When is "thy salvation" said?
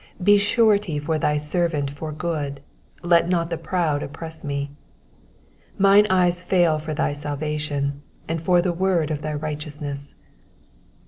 6.95-8.01